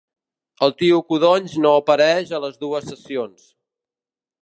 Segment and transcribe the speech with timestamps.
[0.67, 3.49] El tio Codonys no apareix a les dues sessions.